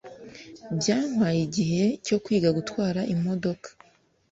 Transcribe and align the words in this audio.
Byantwaye 0.77 1.39
igihe 1.47 1.83
cyo 2.05 2.17
kwiga 2.23 2.49
gutwara 2.57 3.01
imodoka. 3.13 3.67